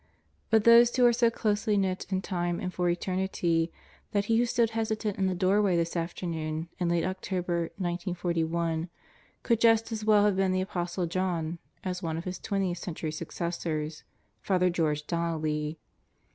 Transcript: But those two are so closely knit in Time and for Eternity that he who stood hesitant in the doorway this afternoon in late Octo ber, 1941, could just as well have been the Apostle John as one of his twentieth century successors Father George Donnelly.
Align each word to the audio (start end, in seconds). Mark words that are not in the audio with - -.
But 0.49 0.63
those 0.63 0.89
two 0.89 1.05
are 1.05 1.13
so 1.13 1.29
closely 1.29 1.77
knit 1.77 2.07
in 2.09 2.23
Time 2.23 2.59
and 2.59 2.73
for 2.73 2.89
Eternity 2.89 3.71
that 4.13 4.25
he 4.25 4.37
who 4.39 4.47
stood 4.47 4.71
hesitant 4.71 5.19
in 5.19 5.27
the 5.27 5.35
doorway 5.35 5.75
this 5.75 5.95
afternoon 5.95 6.69
in 6.79 6.89
late 6.89 7.05
Octo 7.05 7.43
ber, 7.43 7.59
1941, 7.77 8.89
could 9.43 9.59
just 9.61 9.91
as 9.91 10.03
well 10.03 10.25
have 10.25 10.35
been 10.37 10.53
the 10.53 10.59
Apostle 10.61 11.05
John 11.05 11.59
as 11.83 12.01
one 12.01 12.17
of 12.17 12.23
his 12.23 12.39
twentieth 12.39 12.79
century 12.79 13.11
successors 13.11 14.03
Father 14.41 14.71
George 14.71 15.05
Donnelly. 15.05 15.77